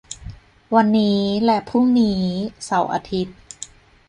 [0.75, 2.21] วันนี้และพรุ่งนี้
[2.65, 3.35] เสาร์-อาทิตย์